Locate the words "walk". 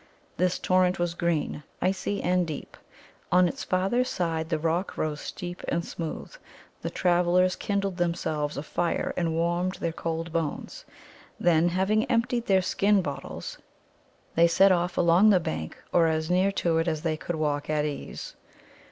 17.35-17.69